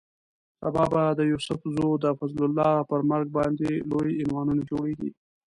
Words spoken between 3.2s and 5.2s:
باندې لوی عنوانونه جوړېږي.